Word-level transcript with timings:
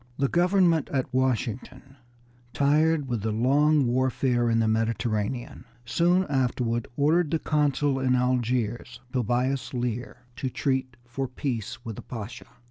The 0.17 0.27
government 0.27 0.89
at 0.91 1.13
Washington, 1.13 1.95
tired 2.53 3.07
with 3.07 3.21
the 3.21 3.31
long 3.31 3.85
warfare 3.85 4.49
in 4.49 4.57
the 4.57 4.67
Mediterranean, 4.67 5.63
soon 5.85 6.23
afterward 6.23 6.87
ordered 6.97 7.29
the 7.29 7.37
consul 7.37 7.99
at 8.01 8.11
Algiers, 8.11 8.99
Tobias 9.13 9.75
Lear, 9.75 10.23
to 10.37 10.49
treat 10.49 10.95
for 11.05 11.27
peace 11.27 11.85
with 11.85 11.97
the 11.97 12.01
Pasha. 12.01 12.47